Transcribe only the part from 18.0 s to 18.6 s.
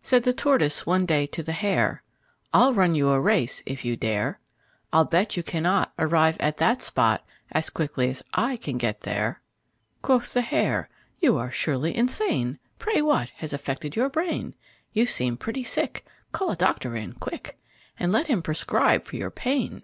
let him